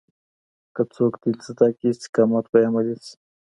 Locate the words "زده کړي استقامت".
1.47-2.45